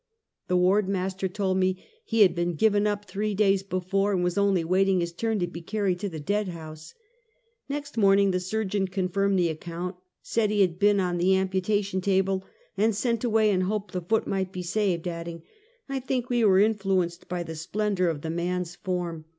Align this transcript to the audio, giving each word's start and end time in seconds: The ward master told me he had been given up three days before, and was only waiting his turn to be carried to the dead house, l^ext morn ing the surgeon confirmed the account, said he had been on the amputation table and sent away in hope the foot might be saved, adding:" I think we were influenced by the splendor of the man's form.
The 0.47 0.57
ward 0.57 0.89
master 0.89 1.27
told 1.27 1.57
me 1.57 1.85
he 2.03 2.21
had 2.21 2.33
been 2.33 2.55
given 2.55 2.87
up 2.87 3.05
three 3.05 3.35
days 3.35 3.61
before, 3.61 4.13
and 4.13 4.23
was 4.23 4.35
only 4.35 4.63
waiting 4.63 4.99
his 4.99 5.13
turn 5.13 5.37
to 5.37 5.45
be 5.45 5.61
carried 5.61 5.99
to 5.99 6.09
the 6.09 6.19
dead 6.19 6.47
house, 6.47 6.95
l^ext 7.69 7.97
morn 7.97 8.17
ing 8.17 8.31
the 8.31 8.39
surgeon 8.39 8.87
confirmed 8.87 9.37
the 9.37 9.49
account, 9.49 9.97
said 10.23 10.49
he 10.49 10.61
had 10.61 10.79
been 10.79 10.99
on 10.99 11.19
the 11.19 11.35
amputation 11.35 12.01
table 12.01 12.43
and 12.75 12.95
sent 12.95 13.23
away 13.23 13.51
in 13.51 13.61
hope 13.61 13.91
the 13.91 14.01
foot 14.01 14.25
might 14.25 14.51
be 14.51 14.63
saved, 14.63 15.07
adding:" 15.07 15.43
I 15.87 15.99
think 15.99 16.31
we 16.31 16.43
were 16.43 16.57
influenced 16.57 17.29
by 17.29 17.43
the 17.43 17.55
splendor 17.55 18.09
of 18.09 18.21
the 18.21 18.31
man's 18.31 18.75
form. 18.75 19.25